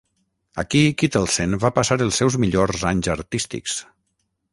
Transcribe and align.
Aquí 0.61 0.79
Kittelsen 1.01 1.53
va 1.65 1.71
passar 1.75 1.97
els 2.05 2.17
seus 2.21 2.37
millors 2.45 2.87
anys 2.93 3.11
artístics. 3.17 3.77